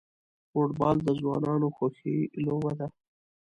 فوټبال 0.51 0.97
د 1.03 1.07
ځوانانو 1.19 1.67
خوښی 1.75 2.17
لوبه 2.45 2.71
ده. 2.79 2.87